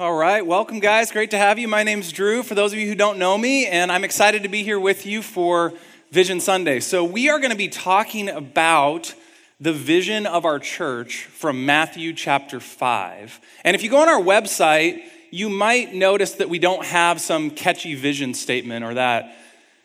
[0.00, 1.12] All right, welcome, guys.
[1.12, 1.68] Great to have you.
[1.68, 4.48] My name's Drew, for those of you who don't know me, and I'm excited to
[4.48, 5.74] be here with you for
[6.10, 6.80] Vision Sunday.
[6.80, 9.14] So, we are going to be talking about
[9.60, 13.40] the vision of our church from Matthew chapter 5.
[13.62, 17.50] And if you go on our website, you might notice that we don't have some
[17.50, 19.36] catchy vision statement or that.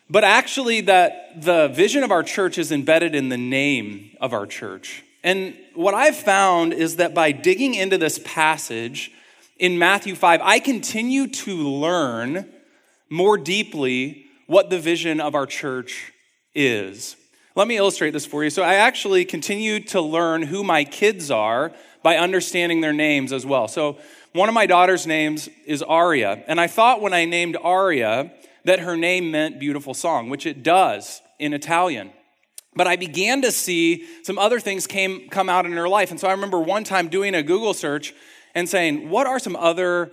[0.08, 4.46] But actually, that the vision of our church is embedded in the name of our
[4.46, 5.04] church.
[5.22, 9.12] And what I've found is that by digging into this passage,
[9.58, 12.48] in Matthew 5, I continue to learn
[13.08, 16.12] more deeply what the vision of our church
[16.54, 17.16] is.
[17.54, 18.50] Let me illustrate this for you.
[18.50, 21.72] So, I actually continue to learn who my kids are
[22.02, 23.66] by understanding their names as well.
[23.68, 23.98] So,
[24.32, 28.30] one of my daughter's names is Aria, and I thought when I named Aria
[28.64, 32.12] that her name meant beautiful song, which it does in Italian.
[32.74, 36.10] But I began to see some other things came come out in her life.
[36.10, 38.12] And so I remember one time doing a Google search
[38.56, 40.10] and saying, what are some other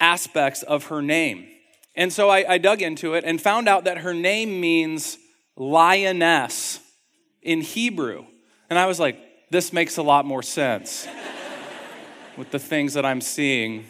[0.00, 1.46] aspects of her name?
[1.94, 5.16] And so I, I dug into it and found out that her name means
[5.56, 6.80] lioness
[7.40, 8.24] in Hebrew.
[8.68, 9.16] And I was like,
[9.50, 11.06] this makes a lot more sense
[12.36, 13.84] with the things that I'm seeing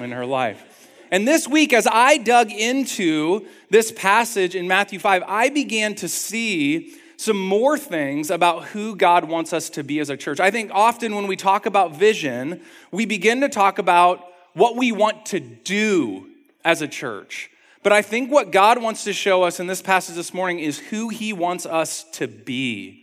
[0.00, 0.64] in her life.
[1.10, 6.08] And this week, as I dug into this passage in Matthew 5, I began to
[6.08, 10.38] see some more things about who God wants us to be as a church.
[10.38, 14.24] I think often when we talk about vision, we begin to talk about
[14.54, 16.30] what we want to do
[16.64, 17.50] as a church.
[17.82, 20.78] But I think what God wants to show us in this passage this morning is
[20.78, 23.02] who He wants us to be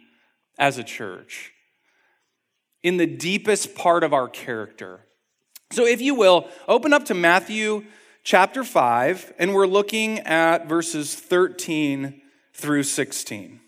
[0.58, 1.52] as a church
[2.84, 5.02] in the deepest part of our character.
[5.72, 7.84] So, if you will, open up to Matthew
[8.24, 12.22] chapter 5, and we're looking at verses 13
[12.54, 13.60] through 16.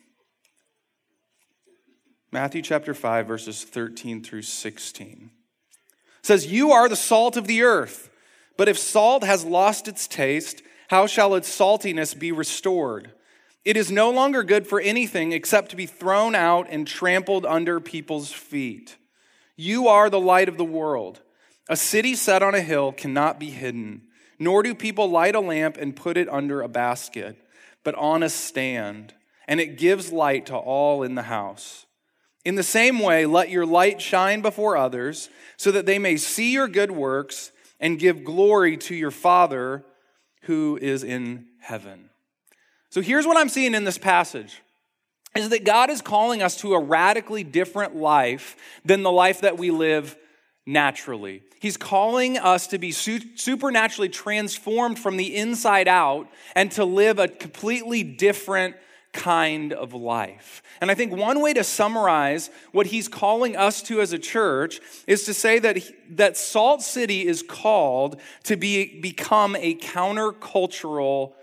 [2.29, 5.31] Matthew chapter 5, verses 13 through 16.
[6.19, 8.09] It says, You are the salt of the earth,
[8.57, 13.11] but if salt has lost its taste, how shall its saltiness be restored?
[13.63, 17.79] It is no longer good for anything except to be thrown out and trampled under
[17.79, 18.97] people's feet.
[19.55, 21.21] You are the light of the world.
[21.69, 24.01] A city set on a hill cannot be hidden,
[24.37, 27.37] nor do people light a lamp and put it under a basket,
[27.85, 29.13] but on a stand,
[29.47, 31.86] and it gives light to all in the house.
[32.47, 36.53] In the same way, let your light shine before others, so that they may see
[36.53, 39.83] your good works and give glory to your Father
[40.43, 42.09] who is in heaven.
[42.89, 44.61] So here's what I'm seeing in this passage
[45.35, 48.55] is that God is calling us to a radically different life
[48.85, 50.15] than the life that we live
[50.65, 51.43] naturally.
[51.59, 57.27] He's calling us to be supernaturally transformed from the inside out and to live a
[57.27, 58.77] completely different
[59.17, 60.61] kind of life.
[60.79, 64.79] And I think one way to summarize what he's calling us to as a church
[65.07, 65.79] is to say that,
[66.11, 71.33] that Salt City is called to be, become a countercultural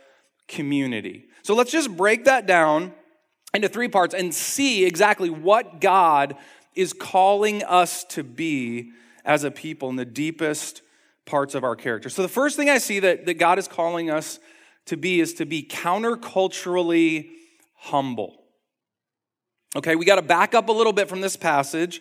[0.46, 1.24] community.
[1.42, 2.92] So let's just break that down
[3.52, 6.36] into three parts and see exactly what God
[6.76, 8.92] is calling us to be
[9.24, 10.82] as a people in the deepest
[11.26, 12.08] parts of our character.
[12.08, 14.38] So the first thing I see that, that God is calling us
[14.86, 17.30] to be is to be counterculturally
[17.84, 18.34] humble.
[19.76, 22.00] Okay, we got to back up a little bit from this passage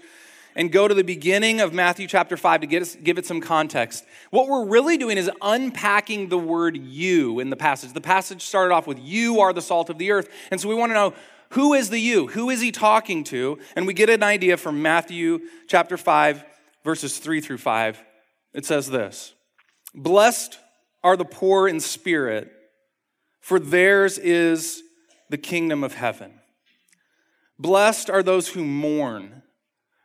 [0.56, 3.42] and go to the beginning of Matthew chapter 5 to get us, give it some
[3.42, 4.06] context.
[4.30, 7.94] What we're really doing is unpacking the word you in the passage.
[7.94, 10.30] The passage started off with, You are the salt of the earth.
[10.52, 11.14] And so we want to know
[11.50, 12.28] who is the you?
[12.28, 13.60] Who is he talking to?
[13.76, 16.44] And we get an idea from Matthew chapter 5,
[16.84, 18.02] verses 3 through 5.
[18.54, 19.34] It says this
[19.96, 20.60] Blessed
[21.04, 22.52] are the poor in spirit,
[23.42, 24.84] for theirs is
[25.30, 26.40] the kingdom of heaven.
[27.60, 29.44] Blessed are those who mourn,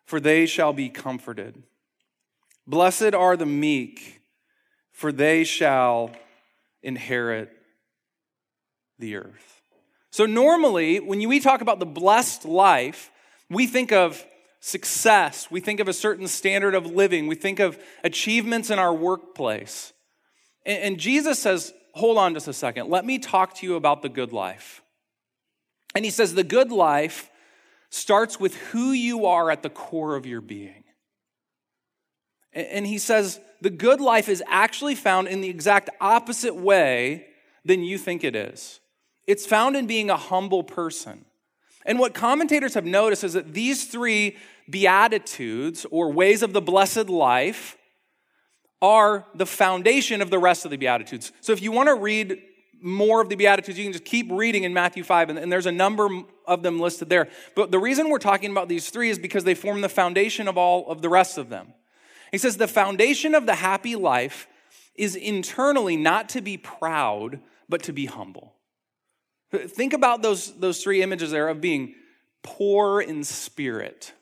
[0.05, 1.63] for they shall be comforted.
[2.67, 4.21] Blessed are the meek,
[4.93, 6.11] for they shall
[6.83, 7.51] inherit
[8.99, 9.63] the earth.
[10.11, 13.11] So, normally, when we talk about the blessed life,
[13.51, 14.25] we think of
[14.61, 18.95] success, we think of a certain standard of living, we think of achievements in our
[18.95, 19.93] workplace.
[20.67, 22.91] And Jesus says, Hold on just a second.
[22.91, 24.83] Let me talk to you about the good life.
[25.99, 27.29] And he says the good life
[27.91, 30.85] starts with who you are at the core of your being.
[32.53, 37.27] And he says the good life is actually found in the exact opposite way
[37.65, 38.79] than you think it is.
[39.27, 41.25] It's found in being a humble person.
[41.85, 44.37] And what commentators have noticed is that these three
[44.71, 47.77] beatitudes or ways of the blessed life
[48.81, 51.33] are the foundation of the rest of the beatitudes.
[51.41, 52.41] So if you want to read
[52.81, 55.67] more of the Beatitudes, you can just keep reading in Matthew 5, and, and, there's
[55.67, 56.09] a number
[56.47, 57.29] of them listed there.
[57.55, 60.57] But the reason we're talking about these three is because they form the foundation of
[60.57, 61.73] all of the rest of them.
[62.31, 64.47] He says the foundation of the happy life
[64.95, 68.55] is internally not to be proud, but to be humble.
[69.53, 71.95] Think about those, those three images there of being
[72.43, 74.13] poor in spirit,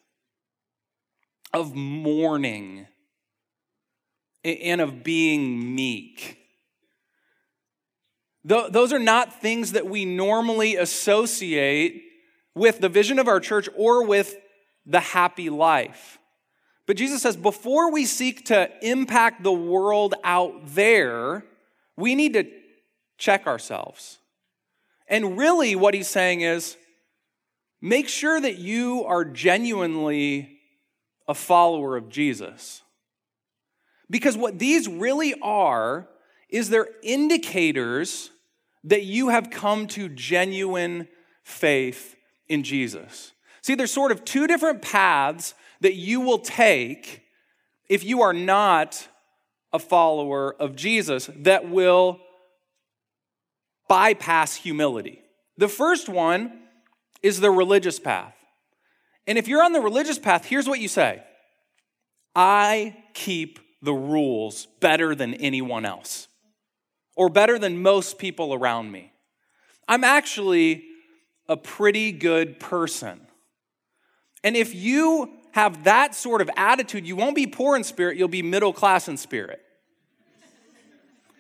[1.53, 2.87] of mourning,
[4.45, 6.46] and of being meek.
[8.47, 12.05] Those are not things that we normally associate
[12.55, 14.37] with the vision of our church or with
[14.87, 16.21] the happy life.
[16.87, 21.45] But Jesus says before we seek to impact the world out there,
[21.97, 22.45] we need to
[23.19, 24.19] check ourselves.
[25.09, 26.77] And really, what he's saying is
[27.81, 30.61] make sure that you are genuinely
[31.27, 32.83] a follower of Jesus.
[34.09, 36.07] Because what these really are
[36.49, 38.31] is they're indicators
[38.87, 41.09] that you have come to genuine
[41.43, 42.17] faith
[42.49, 43.33] in Jesus.
[43.63, 47.23] See, there's sort of two different paths that you will take
[47.89, 49.09] if you are not
[49.73, 52.21] a follower of Jesus that will
[53.89, 55.21] bypass humility.
[55.59, 56.63] The first one
[57.23, 58.35] is the religious path.
[59.27, 61.23] And if you're on the religious path, here's what you say
[62.35, 66.26] I keep the rules better than anyone else,
[67.17, 69.13] or better than most people around me.
[69.89, 70.85] I'm actually
[71.49, 73.21] a pretty good person.
[74.45, 78.29] And if you have that sort of attitude, you won't be poor in spirit, you'll
[78.29, 79.63] be middle class in spirit.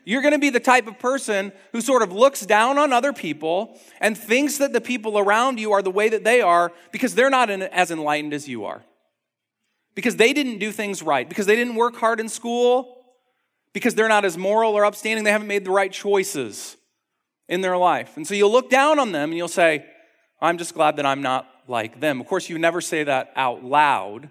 [0.04, 3.12] You're going to be the type of person who sort of looks down on other
[3.12, 7.16] people and thinks that the people around you are the way that they are because
[7.16, 8.84] they're not as enlightened as you are.
[9.96, 12.95] Because they didn't do things right, because they didn't work hard in school,
[13.76, 16.78] because they're not as moral or upstanding, they haven't made the right choices
[17.46, 18.16] in their life.
[18.16, 19.84] And so you'll look down on them and you'll say,
[20.40, 22.18] I'm just glad that I'm not like them.
[22.18, 24.30] Of course, you never say that out loud,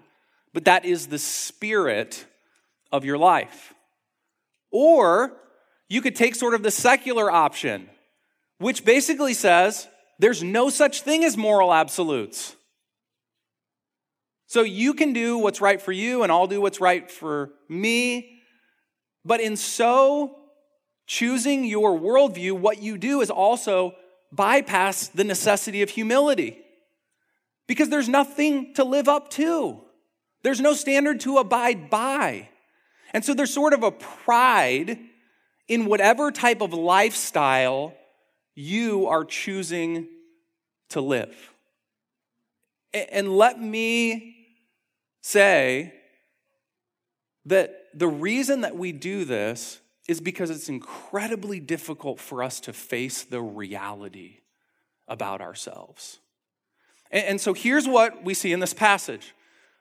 [0.52, 2.26] but that is the spirit
[2.90, 3.72] of your life.
[4.72, 5.36] Or
[5.88, 7.88] you could take sort of the secular option,
[8.58, 9.86] which basically says
[10.18, 12.56] there's no such thing as moral absolutes.
[14.48, 18.35] So you can do what's right for you, and I'll do what's right for me.
[19.26, 20.36] But in so
[21.06, 23.96] choosing your worldview, what you do is also
[24.30, 26.58] bypass the necessity of humility
[27.66, 29.80] because there's nothing to live up to.
[30.42, 32.48] There's no standard to abide by.
[33.12, 34.98] And so there's sort of a pride
[35.66, 37.94] in whatever type of lifestyle
[38.54, 40.06] you are choosing
[40.90, 41.34] to live.
[42.94, 44.36] And let me
[45.20, 45.92] say
[47.46, 52.72] that the reason that we do this is because it's incredibly difficult for us to
[52.72, 54.40] face the reality
[55.08, 56.18] about ourselves.
[57.10, 59.32] And, so here's what we see in this passage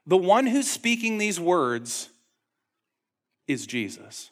[0.08, 2.10] the one who's speaking these words
[3.48, 4.32] is Jesus.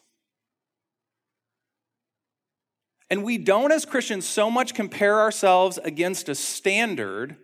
[3.10, 7.36] And we don't, as Christians, so much compare ourselves against a standard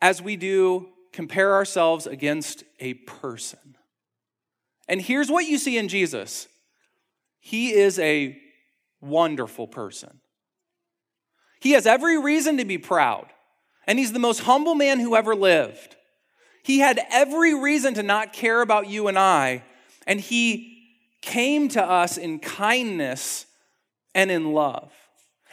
[0.00, 3.75] as we do compare ourselves against a person.
[4.88, 6.48] And here's what you see in Jesus
[7.40, 8.38] He is a
[9.00, 10.20] wonderful person.
[11.60, 13.26] He has every reason to be proud,
[13.86, 15.96] and He's the most humble man who ever lived.
[16.62, 19.62] He had every reason to not care about you and I,
[20.06, 20.76] and He
[21.22, 23.46] came to us in kindness
[24.14, 24.92] and in love.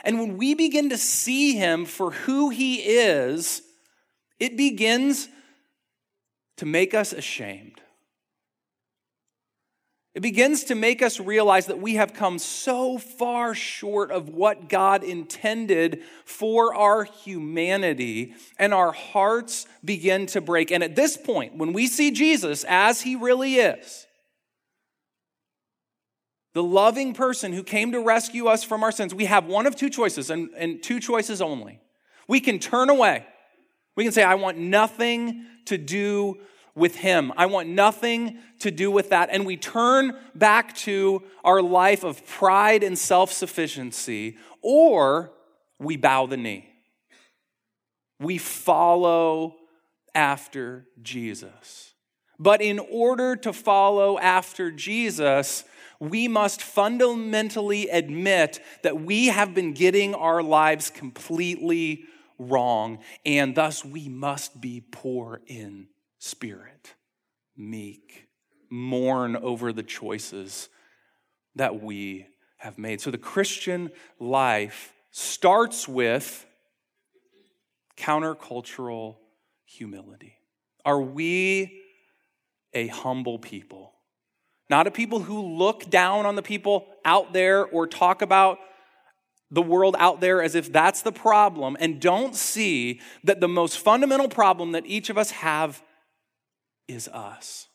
[0.04, 3.62] And when we begin to see him for who he is,
[4.40, 5.30] it begins
[6.58, 7.82] to make us ashamed.
[10.16, 14.70] It begins to make us realize that we have come so far short of what
[14.70, 20.72] God intended for our humanity, and our hearts begin to break.
[20.72, 24.06] And at this point, when we see Jesus as he really is,
[26.54, 29.76] the loving person who came to rescue us from our sins, we have one of
[29.76, 31.80] two choices and, and two choices only.
[32.28, 33.26] We can turn away.
[33.96, 36.38] We can say, I want nothing to do
[36.76, 37.32] with him.
[37.38, 39.30] I want nothing to do with that.
[39.32, 45.32] And we turn back to our life of pride and self sufficiency, or
[45.80, 46.70] we bow the knee.
[48.20, 49.56] We follow
[50.16, 51.94] after Jesus.
[52.40, 55.64] But in order to follow after Jesus,
[56.00, 62.06] we must fundamentally admit that we have been getting our lives completely
[62.40, 65.88] wrong, and thus we must be poor in
[66.24, 66.94] spirit,
[67.56, 68.28] meek,
[68.70, 70.70] mourn over the choices
[71.56, 72.28] that we
[72.58, 73.02] have made.
[73.02, 76.46] So the Christian life starts with
[77.98, 79.18] countercultural
[79.66, 80.36] humility.
[80.86, 81.82] Are we
[82.74, 83.94] a humble people?
[84.70, 88.58] not a people who look down on the people out there or talk about
[89.52, 93.78] the world out there as if that's the problem and don't see that the most
[93.78, 95.84] fundamental problem that each of us have
[96.88, 97.68] is us.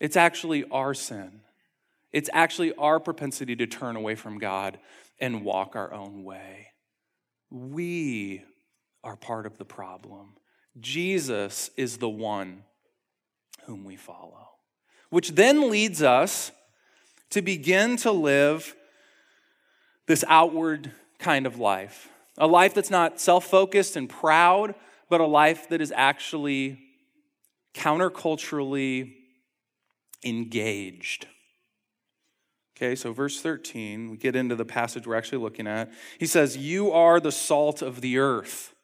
[0.00, 1.40] It's actually our sin.
[2.12, 4.78] It's actually our propensity to turn away from God
[5.18, 6.68] and walk our own way.
[7.50, 8.42] We
[9.02, 10.34] are part of the problem.
[10.80, 12.64] Jesus is the one
[13.64, 14.48] whom we follow,
[15.10, 16.50] which then leads us
[17.30, 18.74] to begin to live
[20.06, 22.08] this outward kind of life.
[22.36, 24.74] A life that's not self focused and proud,
[25.08, 26.78] but a life that is actually
[27.74, 29.12] counterculturally
[30.24, 31.26] engaged.
[32.76, 35.92] Okay, so verse 13, we get into the passage we're actually looking at.
[36.18, 38.74] He says, You are the salt of the earth.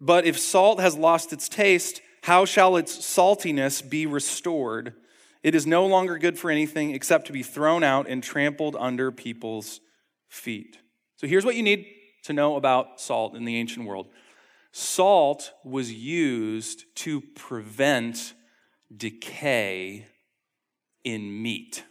[0.00, 4.94] But if salt has lost its taste, how shall its saltiness be restored?
[5.42, 9.10] It is no longer good for anything except to be thrown out and trampled under
[9.10, 9.80] people's
[10.28, 10.78] feet.
[11.16, 11.86] So here's what you need
[12.24, 14.08] to know about salt in the ancient world
[14.72, 18.34] salt was used to prevent
[18.94, 20.06] decay
[21.04, 21.84] in meat.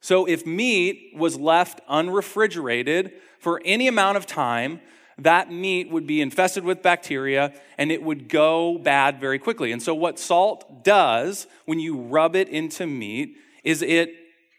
[0.00, 4.80] So if meat was left unrefrigerated for any amount of time,
[5.18, 9.72] that meat would be infested with bacteria and it would go bad very quickly.
[9.72, 14.14] And so, what salt does when you rub it into meat is it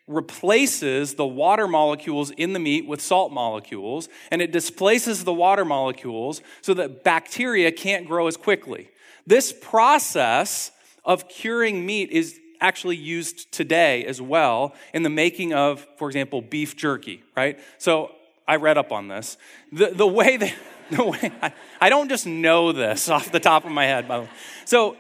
[0.08, 5.66] replaces the water molecules in the meat with salt molecules, and it displaces the water
[5.66, 8.90] molecules so that bacteria can't grow as quickly.
[9.26, 10.72] This process
[11.04, 16.42] of curing meat is actually used today as well in the making of, for example,
[16.42, 17.60] beef jerky, right?
[17.78, 18.12] So
[18.48, 19.38] I read up on this.
[19.72, 20.54] The, the way that,
[20.92, 24.18] the way, I, I don't just know this off the top of my head, by
[24.18, 24.30] the way.
[24.66, 24.98] So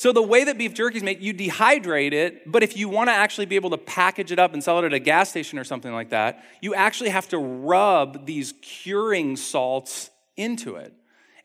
[0.00, 3.10] so the way that beef jerky is made, you dehydrate it, but if you want
[3.10, 5.58] to actually be able to package it up and sell it at a gas station
[5.58, 10.94] or something like that, you actually have to rub these curing salts into it.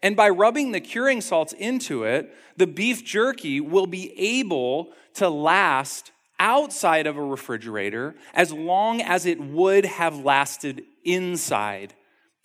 [0.02, 5.28] And by rubbing the curing salts into it, the beef jerky will be able to
[5.28, 11.94] last outside of a refrigerator as long as it would have lasted inside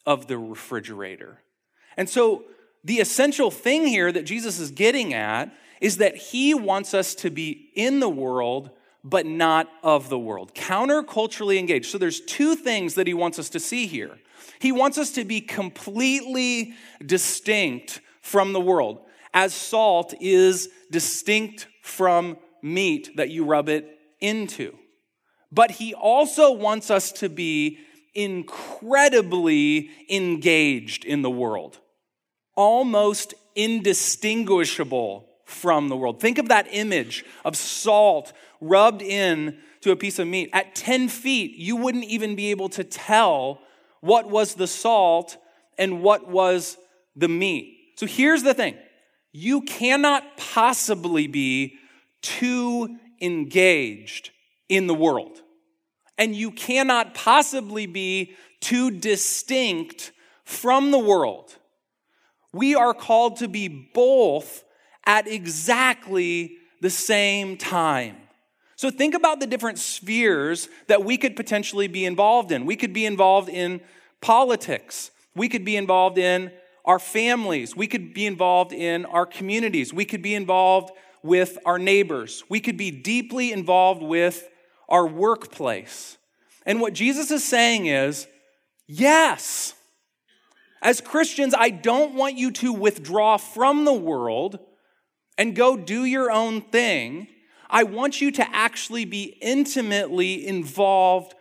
[0.05, 1.39] of the refrigerator.
[1.97, 2.47] And so
[2.83, 7.31] the essential thing here that Jesus is getting at is that he wants us to
[7.31, 8.71] be in the world,
[9.03, 11.91] but not of the world, counterculturally engaged.
[11.91, 14.19] So there's two things that he wants us to see here.
[14.59, 19.01] He wants us to be completely distinct from the world,
[19.33, 24.77] as salt is distinct from meat that you rub it into.
[25.51, 27.79] But he also wants us to be
[28.15, 31.79] incredibly engaged in the world,
[32.55, 36.21] almost indistinguishable from the world.
[36.21, 40.51] Think of that image of salt rubbed in to a piece of meat.
[40.53, 43.61] At 10 feet, you wouldn't even be able to tell
[44.01, 45.37] what was the salt
[45.79, 46.77] and what was
[47.17, 47.77] the meat.
[47.97, 48.77] So here's the thing
[49.33, 51.79] you cannot possibly be
[52.23, 54.31] too engaged
[54.69, 55.41] in the world.
[56.19, 60.13] And you cannot possibly be too distinct
[60.45, 61.57] from the world.
[62.53, 64.65] We are called to be both
[65.11, 68.17] at exactly the same time.
[68.77, 72.65] So think about the different spheres that we could potentially be involved in.
[72.65, 73.81] We could be involved in
[74.21, 75.11] politics.
[75.35, 76.53] We could be involved in
[76.85, 77.75] our families.
[77.75, 79.93] We could be involved in our communities.
[79.93, 80.93] We could be involved
[81.25, 82.45] with our neighbors.
[82.49, 84.49] We could be deeply involved with
[84.89, 86.19] our workplace.
[86.65, 88.29] And what Jesus is saying is
[88.87, 89.75] yes,
[90.83, 94.61] as Christians, I don't want you to withdraw from the world
[95.41, 97.27] and go do your own thing.
[97.71, 101.35] I want you to actually be intimately involved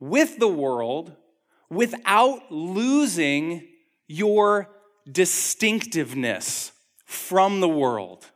[0.00, 1.14] with the world
[1.70, 3.68] without losing
[4.08, 4.68] your
[5.08, 6.72] distinctiveness
[7.04, 8.26] from the world.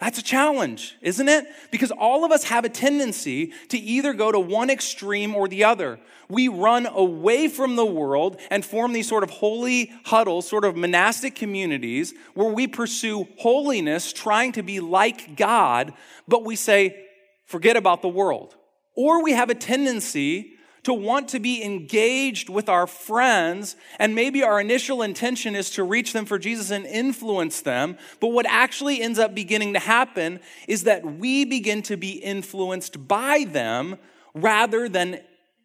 [0.00, 1.46] That's a challenge, isn't it?
[1.70, 5.64] Because all of us have a tendency to either go to one extreme or the
[5.64, 6.00] other.
[6.30, 10.74] We run away from the world and form these sort of holy huddles, sort of
[10.74, 15.92] monastic communities where we pursue holiness, trying to be like God,
[16.26, 17.06] but we say,
[17.44, 18.56] forget about the world.
[18.96, 20.54] Or we have a tendency
[20.84, 25.84] to want to be engaged with our friends, and maybe our initial intention is to
[25.84, 27.98] reach them for Jesus and influence them.
[28.20, 33.06] But what actually ends up beginning to happen is that we begin to be influenced
[33.06, 33.98] by them
[34.34, 35.20] rather than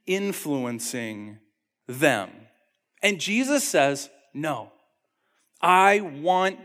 [0.05, 1.39] influencing
[1.87, 2.29] them.
[3.01, 4.71] And Jesus says, No,
[5.61, 6.59] I want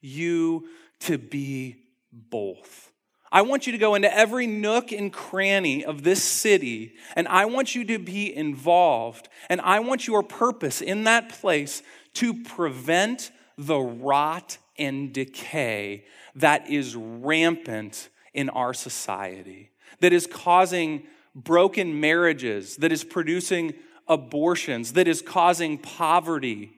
[0.00, 0.68] you
[1.00, 1.76] to be
[2.12, 2.85] both.
[3.32, 7.46] I want you to go into every nook and cranny of this city, and I
[7.46, 11.82] want you to be involved, and I want your purpose in that place
[12.14, 16.04] to prevent the rot and decay
[16.36, 23.74] that is rampant in our society, that is causing broken marriages, that is producing
[24.06, 26.72] abortions, that is causing poverty,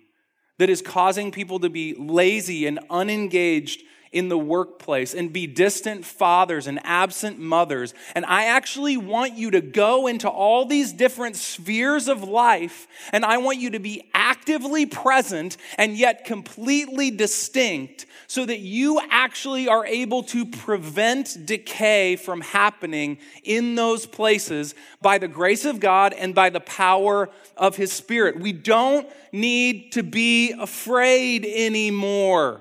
[0.58, 6.04] that is causing people to be lazy and unengaged in the workplace and be distant
[6.04, 7.94] fathers and absent mothers.
[8.14, 13.24] And I actually want you to go into all these different spheres of life, and
[13.24, 19.68] I want you to be actively present and yet completely distinct so that you actually
[19.68, 26.12] are able to prevent decay from happening in those places by the grace of God
[26.12, 28.38] and by the power of His Spirit.
[28.38, 32.60] We don't need to be afraid anymore.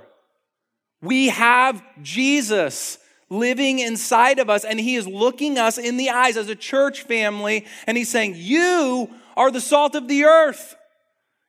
[1.01, 2.97] We have Jesus
[3.29, 7.03] living inside of us, and He is looking us in the eyes as a church
[7.03, 10.75] family, and He's saying, You are the salt of the earth.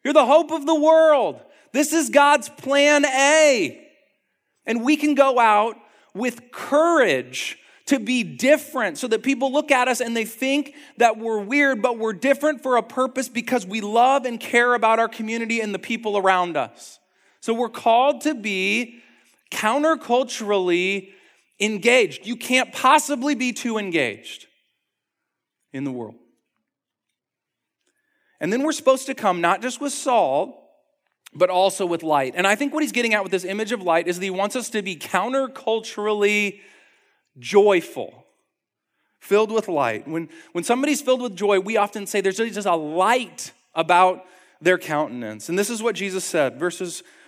[0.05, 1.41] You're the hope of the world.
[1.73, 3.85] This is God's plan A.
[4.67, 5.77] And we can go out
[6.15, 11.19] with courage to be different so that people look at us and they think that
[11.19, 15.09] we're weird, but we're different for a purpose because we love and care about our
[15.09, 16.99] community and the people around us.
[17.41, 19.01] So we're called to be
[19.51, 21.11] counterculturally
[21.61, 22.27] engaged.
[22.27, 24.47] You can't possibly be too engaged
[25.73, 26.17] in the world.
[28.41, 30.55] And then we're supposed to come not just with salt,
[31.35, 32.35] but also with light.
[32.37, 34.31] And I think what he's getting at with this image of light is that he
[34.31, 36.61] wants us to be counterculturally
[37.39, 38.25] joyful,
[39.19, 40.09] filled with light.
[40.09, 44.25] When, when somebody's filled with joy, we often say there's just a light about
[44.61, 45.49] their countenance.
[45.49, 47.03] And this is what Jesus said, verses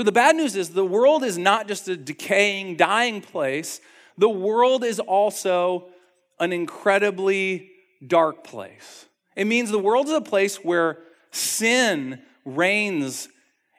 [0.00, 3.82] So the bad news is the world is not just a decaying, dying place,
[4.16, 5.90] the world is also
[6.38, 7.70] an incredibly
[8.06, 9.04] dark place.
[9.36, 11.00] It means the world is a place where
[11.32, 13.28] sin reigns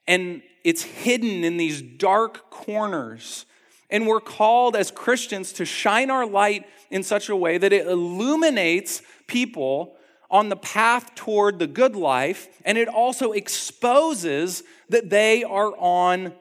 [0.07, 3.47] and it's hidden in these dark corners.
[3.89, 7.87] And we're called as Christians to shine our light in such a way that it
[7.87, 9.95] illuminates people
[10.31, 16.33] on the path toward the good life, and it also exposes that they are on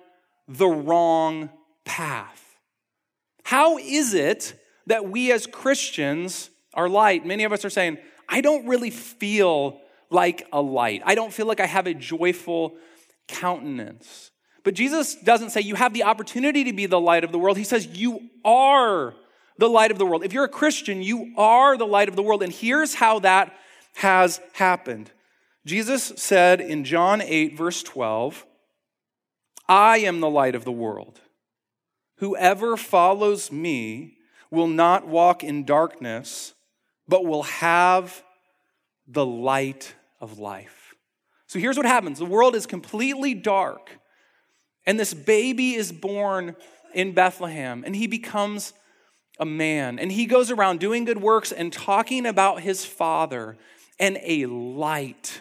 [0.49, 1.51] the wrong
[1.85, 2.57] path.
[3.43, 4.55] How is it
[4.87, 7.27] that we as Christians are light?
[7.27, 7.99] Many of us are saying,
[8.29, 11.03] I don't really feel like a light.
[11.05, 12.77] I don't feel like I have a joyful
[13.27, 14.31] countenance.
[14.63, 17.57] But Jesus doesn't say you have the opportunity to be the light of the world.
[17.57, 19.15] He says you are
[19.59, 20.25] the light of the world.
[20.25, 22.43] If you're a Christian, you are the light of the world.
[22.43, 23.55] And here's how that
[23.97, 25.11] has happened.
[25.67, 28.47] Jesus said in John 8, verse 12,
[29.69, 31.21] I am the light of the world.
[32.17, 34.17] Whoever follows me
[34.51, 36.55] will not walk in darkness,
[37.07, 38.23] but will have
[39.07, 40.95] the light of life.
[41.47, 43.99] So here's what happens the world is completely dark,
[44.87, 46.57] and this baby is born
[46.95, 48.73] in Bethlehem, and he becomes
[49.41, 53.57] a man, and he goes around doing good works and talking about his father
[53.99, 55.41] and a light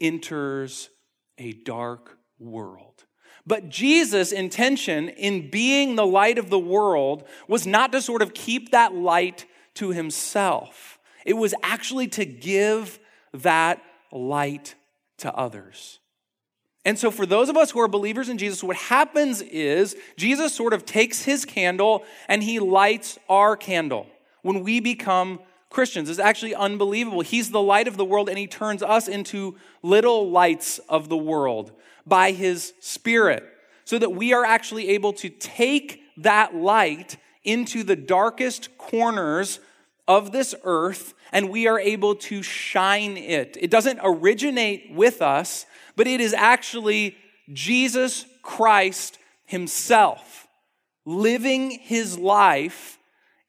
[0.00, 0.90] enters
[1.38, 3.04] a dark world.
[3.46, 8.34] But Jesus' intention in being the light of the world was not to sort of
[8.34, 12.98] keep that light to himself, it was actually to give
[13.32, 14.74] that light
[15.18, 15.98] to others.
[16.84, 20.54] And so, for those of us who are believers in Jesus, what happens is Jesus
[20.54, 24.06] sort of takes his candle and he lights our candle
[24.42, 25.38] when we become
[25.72, 26.10] Christians.
[26.10, 27.22] It's actually unbelievable.
[27.22, 31.16] He's the light of the world, and He turns us into little lights of the
[31.16, 31.72] world
[32.06, 33.44] by His Spirit,
[33.84, 39.58] so that we are actually able to take that light into the darkest corners
[40.06, 43.56] of this earth, and we are able to shine it.
[43.58, 45.64] It doesn't originate with us,
[45.96, 47.16] but it is actually
[47.52, 50.46] Jesus Christ Himself
[51.04, 52.98] living His life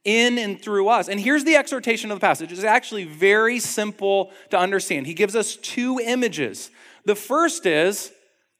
[0.04, 1.08] in and through us.
[1.08, 2.52] And here's the exhortation of the passage.
[2.52, 5.08] It's actually very simple to understand.
[5.08, 6.72] He gives us two images.
[7.06, 8.12] The first is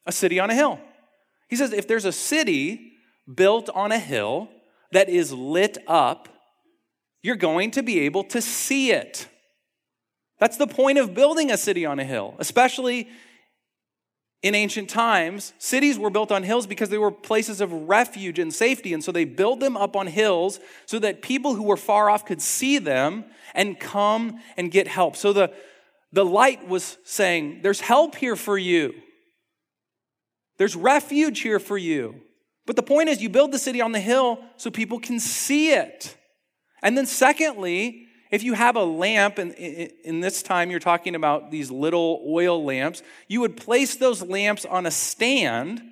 [0.06, 0.80] a city on a hill.
[1.50, 2.94] He says, if there's a city
[3.34, 4.50] built on a hill
[4.92, 6.30] that is lit up,
[7.22, 9.28] you're going to be able to see it.
[10.40, 13.08] That's the point of building a city on a hill, especially
[14.44, 15.54] in ancient times.
[15.58, 18.94] Cities were built on hills because they were places of refuge and safety.
[18.94, 22.26] And so they built them up on hills so that people who were far off
[22.26, 23.24] could see them
[23.56, 25.16] and come and get help.
[25.16, 25.54] So the,
[26.12, 28.94] the light was saying, There's help here for you,
[30.58, 32.22] there's refuge here for you.
[32.66, 35.74] But the point is, you build the city on the hill so people can see
[35.74, 36.16] it.
[36.82, 41.52] And then, secondly, if you have a lamp, and in this time you're talking about
[41.52, 45.84] these little oil lamps, you would place those lamps on a stand.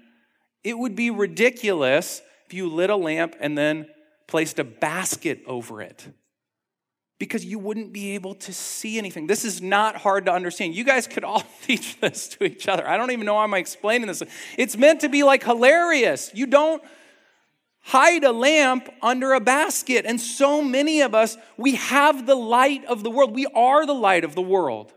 [0.64, 3.86] It would be ridiculous if you lit a lamp and then
[4.26, 6.08] placed a basket over it
[7.20, 9.28] because you wouldn't be able to see anything.
[9.28, 10.74] This is not hard to understand.
[10.74, 12.88] You guys could all teach this to each other.
[12.88, 14.24] I don't even know why I'm explaining this.
[14.58, 16.32] It's meant to be like hilarious.
[16.34, 16.82] You don't
[17.82, 20.06] hide a lamp under a basket.
[20.06, 23.34] And so many of us, we have the light of the world.
[23.36, 24.94] We are the light of the world.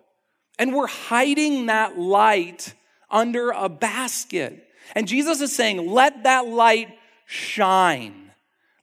[0.58, 2.74] And we're hiding that light
[3.10, 4.68] under a basket.
[4.94, 8.30] And Jesus is saying, let that light shine.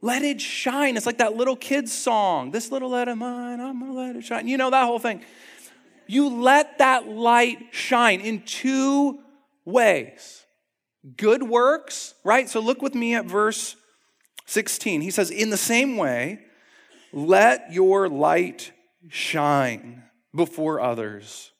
[0.02, 0.98] Let it shine.
[0.98, 2.52] It's like that little kid's song.
[2.52, 4.48] This little light of mine, I'm gonna let it shine.
[4.48, 5.24] You know that whole thing.
[6.08, 9.20] You let that light shine in two
[9.64, 10.44] ways
[11.18, 12.48] good works, right?
[12.48, 13.76] So look with me at verse
[14.52, 15.02] 16.
[15.02, 16.40] He says, In the same way,
[17.14, 18.72] let your light
[19.10, 20.04] shine
[20.36, 21.52] before others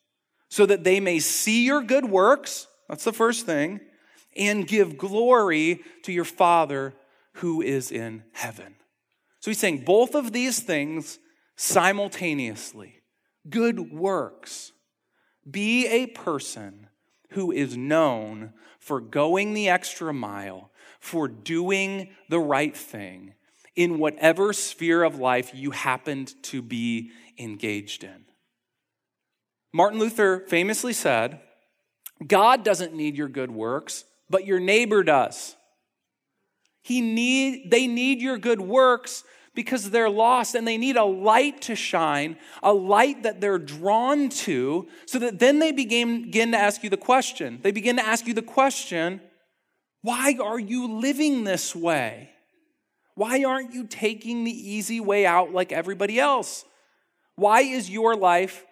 [0.48, 2.66] so that they may see your good works.
[2.88, 3.80] That's the first thing.
[4.36, 6.94] And give glory to your Father
[7.36, 8.74] who is in heaven.
[9.40, 11.18] So he's saying both of these things
[11.56, 13.00] simultaneously
[13.48, 14.72] good works.
[15.50, 16.88] Be a person
[17.30, 20.70] who is known for going the extra mile
[21.02, 23.34] for doing the right thing
[23.74, 28.24] in whatever sphere of life you happened to be engaged in.
[29.74, 31.40] Martin Luther famously said,
[32.24, 35.56] God doesn't need your good works, but your neighbor does.
[36.82, 39.24] He need, they need your good works
[39.56, 44.28] because they're lost and they need a light to shine, a light that they're drawn
[44.28, 47.58] to, so that then they begin, begin to ask you the question.
[47.60, 49.20] They begin to ask you the question
[50.02, 52.30] why are you living this way?
[53.14, 56.64] Why aren't you taking the easy way out like everybody else?
[57.36, 58.64] Why is your life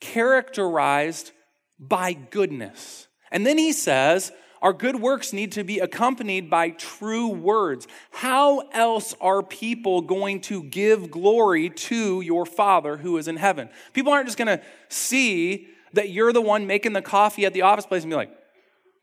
[0.00, 1.32] characterized
[1.78, 3.08] by goodness?
[3.30, 7.86] And then he says, our good works need to be accompanied by true words.
[8.10, 13.68] How else are people going to give glory to your Father who is in heaven?
[13.92, 17.62] People aren't just going to see that you're the one making the coffee at the
[17.62, 18.32] office place and be like,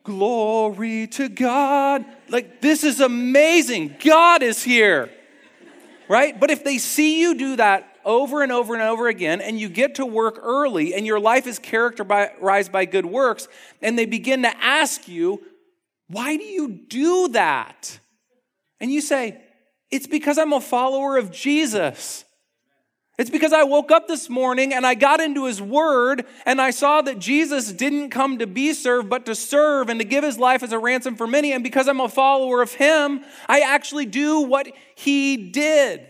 [0.04, 2.06] Glory to God.
[2.30, 3.96] Like, this is amazing.
[4.04, 5.10] God is here.
[6.08, 6.38] Right?
[6.40, 9.70] But if they see you do that over and over and over again, and you
[9.70, 13.48] get to work early, and your life is characterized by good works,
[13.82, 15.42] and they begin to ask you,
[16.08, 18.00] Why do you do that?
[18.80, 19.42] And you say,
[19.92, 22.26] It's because I'm a follower of Jesus.
[23.22, 26.72] It's because I woke up this morning and I got into his word and I
[26.72, 30.40] saw that Jesus didn't come to be served, but to serve and to give his
[30.40, 31.52] life as a ransom for many.
[31.54, 36.10] And because I'm a follower of him, I actually do what he did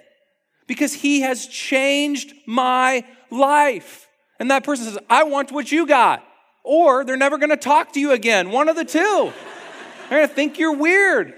[0.68, 4.08] because he has changed my life.
[4.40, 6.26] And that person says, I want what you got.
[6.64, 8.52] Or they're never going to talk to you again.
[8.52, 9.34] One of the two.
[10.10, 11.34] they're going to think you're weird.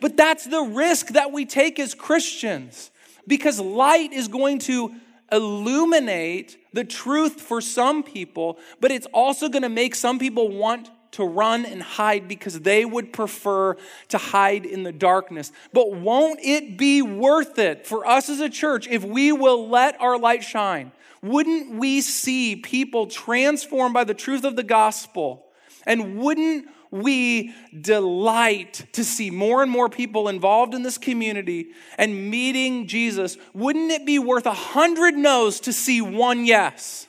[0.00, 2.92] But that's the risk that we take as Christians
[3.26, 4.94] because light is going to
[5.30, 10.90] illuminate the truth for some people, but it's also going to make some people want
[11.12, 13.76] to run and hide because they would prefer
[14.08, 15.52] to hide in the darkness.
[15.72, 20.00] But won't it be worth it for us as a church if we will let
[20.00, 20.92] our light shine?
[21.22, 25.46] Wouldn't we see people transformed by the truth of the gospel?
[25.86, 32.30] And wouldn't we delight to see more and more people involved in this community and
[32.30, 37.08] meeting Jesus, wouldn't it be worth a hundred no's to see one yes?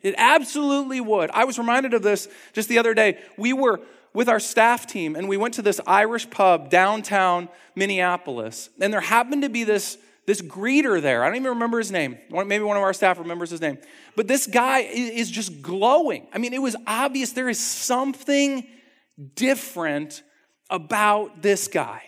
[0.00, 1.30] It absolutely would.
[1.30, 3.18] I was reminded of this just the other day.
[3.36, 3.80] We were
[4.14, 9.00] with our staff team and we went to this Irish pub downtown Minneapolis, and there
[9.02, 11.22] happened to be this this greeter there.
[11.22, 12.18] I don't even remember his name.
[12.30, 13.78] Maybe one of our staff remembers his name.
[14.16, 16.26] But this guy is just glowing.
[16.32, 18.66] I mean, it was obvious there is something
[19.34, 20.22] different
[20.70, 22.02] about this guy.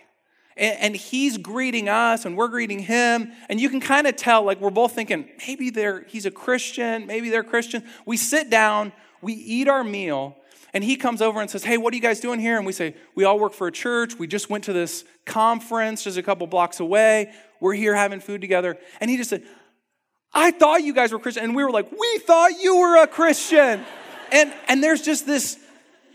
[0.57, 3.31] And, he's greeting us and we're greeting him.
[3.47, 7.07] And you can kind of tell, like, we're both thinking, maybe they're, he's a Christian,
[7.07, 7.81] maybe they're Christian.
[8.05, 8.91] We sit down,
[9.21, 10.35] we eat our meal,
[10.73, 12.57] and he comes over and says, Hey, what are you guys doing here?
[12.57, 14.19] And we say, We all work for a church.
[14.19, 17.31] We just went to this conference just a couple blocks away.
[17.59, 18.77] We're here having food together.
[18.99, 19.43] And he just said,
[20.33, 21.43] I thought you guys were Christian.
[21.43, 23.83] And we were like, we thought you were a Christian.
[24.31, 25.57] and, and there's just this,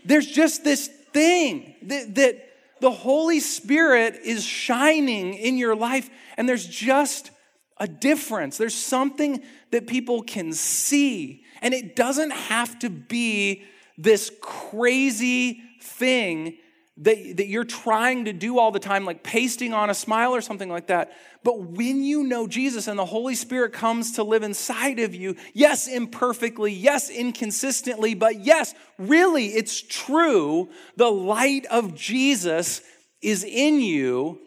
[0.05, 2.49] there's just this thing that, that
[2.81, 6.09] the Holy Spirit is shining in your life.
[6.37, 7.31] And there's just
[7.77, 8.57] a difference.
[8.57, 9.41] There's something
[9.71, 11.43] that people can see.
[11.61, 13.63] And it doesn't have to be
[13.97, 16.57] this crazy thing
[16.97, 20.41] that, that you're trying to do all the time, like pasting on a smile or
[20.41, 21.11] something like that.
[21.43, 25.35] But when you know Jesus and the Holy Spirit comes to live inside of you,
[25.53, 30.69] yes, imperfectly, yes, inconsistently, but yes, really, it's true.
[30.95, 32.81] The light of Jesus
[33.21, 34.39] is in you,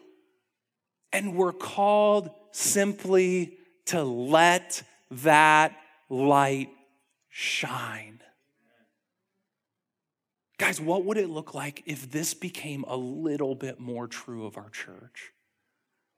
[1.13, 4.81] and we're called simply to let
[5.11, 5.75] that
[6.09, 6.69] light
[7.29, 8.21] shine.
[10.59, 14.57] Guys, what would it look like if this became a little bit more true of
[14.57, 15.31] our church?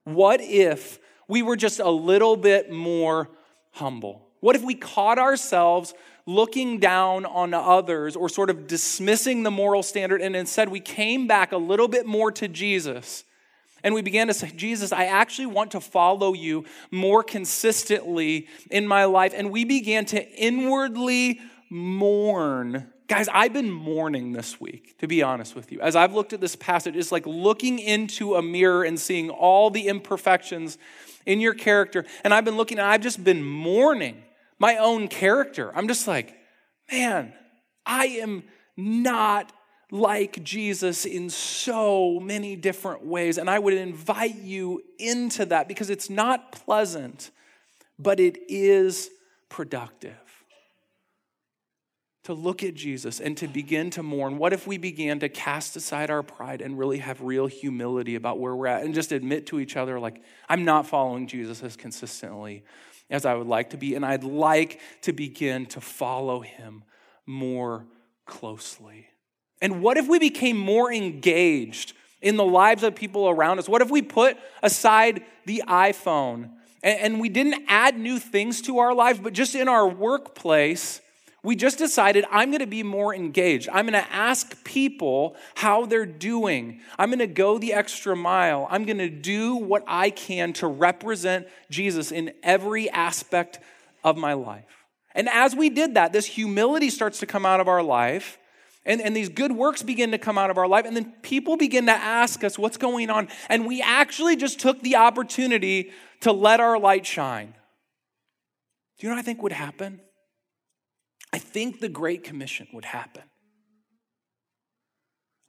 [0.02, 3.30] What if we were just a little bit more
[3.70, 4.28] humble?
[4.40, 5.94] What if we caught ourselves
[6.26, 11.28] looking down on others or sort of dismissing the moral standard and instead we came
[11.28, 13.22] back a little bit more to Jesus?
[13.84, 18.88] And we began to say, Jesus, I actually want to follow you more consistently in
[18.88, 19.34] my life.
[19.36, 25.54] And we began to inwardly mourn Guys, I've been mourning this week, to be honest
[25.54, 25.78] with you.
[25.82, 29.68] As I've looked at this passage, it's like looking into a mirror and seeing all
[29.68, 30.78] the imperfections
[31.26, 32.06] in your character.
[32.24, 34.22] And I've been looking, and I've just been mourning
[34.58, 35.70] my own character.
[35.76, 36.34] I'm just like,
[36.90, 37.34] man,
[37.84, 38.44] I am
[38.78, 39.52] not
[39.90, 43.36] like Jesus in so many different ways.
[43.36, 47.30] And I would invite you into that because it's not pleasant,
[47.98, 49.10] but it is
[49.50, 50.21] productive
[52.24, 54.38] to look at Jesus and to begin to mourn?
[54.38, 58.38] What if we began to cast aside our pride and really have real humility about
[58.38, 61.76] where we're at and just admit to each other, like, I'm not following Jesus as
[61.76, 62.64] consistently
[63.10, 66.84] as I would like to be, and I'd like to begin to follow him
[67.26, 67.86] more
[68.26, 69.08] closely?
[69.60, 73.68] And what if we became more engaged in the lives of people around us?
[73.68, 76.50] What if we put aside the iPhone
[76.82, 81.00] and, we didn't add new things to our lives, but just in our workplace?
[81.44, 83.68] We just decided I'm going to be more engaged.
[83.68, 86.80] I'm going to ask people how they're doing.
[86.98, 88.68] I'm going to go the extra mile.
[88.70, 93.58] I'm going to do what I can to represent Jesus in every aspect
[94.04, 94.86] of my life.
[95.14, 98.38] And as we did that, this humility starts to come out of our life.
[98.84, 100.86] And, and these good works begin to come out of our life.
[100.86, 103.28] And then people begin to ask us what's going on.
[103.48, 107.54] And we actually just took the opportunity to let our light shine.
[108.98, 110.00] Do you know what I think would happen?
[111.32, 113.22] I think the Great Commission would happen.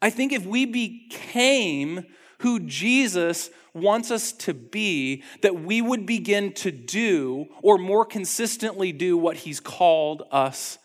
[0.01, 2.05] I think if we became
[2.39, 8.91] who Jesus wants us to be, that we would begin to do or more consistently
[8.91, 10.77] do what he's called us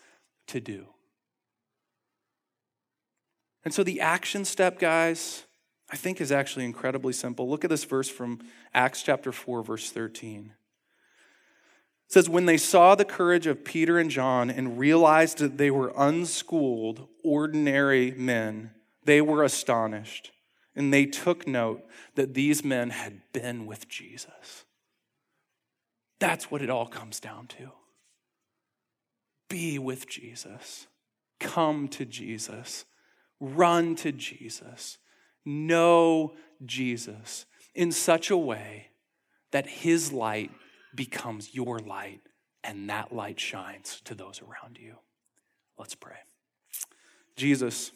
[0.47, 0.87] to do.
[3.65, 5.43] And so the action step, guys,
[5.91, 7.49] I think is actually incredibly simple.
[7.49, 8.39] Look at this verse from
[8.73, 10.53] Acts chapter 4, verse 13.
[12.09, 15.93] Says, When they saw the courage of Peter and John and realized that they were
[15.95, 18.71] unschooled, ordinary men,
[19.05, 20.31] they were astonished.
[20.75, 21.83] And they took note
[22.15, 24.65] that these men had been with Jesus.
[26.19, 27.71] That's what it all comes down to.
[29.49, 30.87] Be with Jesus.
[31.39, 32.85] Come to Jesus.
[33.39, 34.97] Run to Jesus.
[35.45, 36.33] Know
[36.65, 38.87] Jesus in such a way
[39.51, 40.51] that his light
[40.95, 42.21] becomes your light,
[42.63, 44.95] and that light shines to those around you.
[45.77, 46.17] Let's pray.
[47.35, 47.91] Jesus,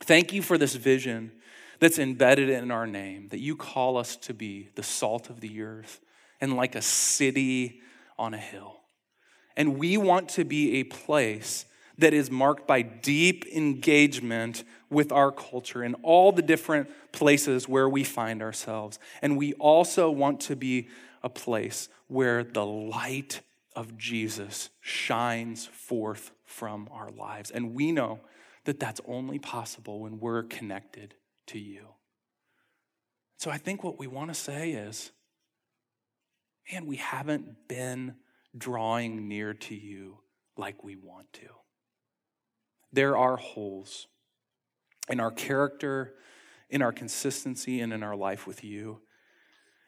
[0.00, 1.32] thank you for this vision
[1.80, 5.62] that's embedded in our name, that you call us to be the salt of the
[5.62, 6.00] earth
[6.40, 7.80] and like a city
[8.18, 8.76] on a hill.
[9.56, 11.66] And we want to be a place
[11.98, 17.88] that is marked by deep engagement with our culture in all the different places where
[17.88, 18.98] we find ourselves.
[19.22, 20.88] And we also want to be
[21.26, 23.40] a place where the light
[23.74, 27.50] of Jesus shines forth from our lives.
[27.50, 28.20] And we know
[28.64, 31.16] that that's only possible when we're connected
[31.48, 31.88] to you.
[33.38, 35.10] So I think what we want to say is,
[36.72, 38.14] man, we haven't been
[38.56, 40.18] drawing near to you
[40.56, 41.48] like we want to.
[42.92, 44.06] There are holes
[45.10, 46.14] in our character,
[46.70, 49.00] in our consistency, and in our life with you.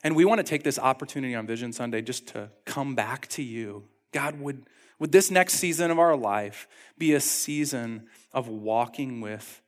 [0.04, 3.42] And we want to take this opportunity on Vision Sunday just to come back to
[3.42, 3.84] you.
[4.12, 4.64] God, would,
[4.98, 9.60] would this next season of our life be a season of walking with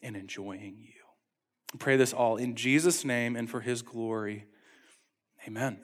[0.00, 0.92] and enjoying you?
[1.72, 4.46] I pray this all in Jesus' name and for his glory.
[5.46, 5.78] Amen.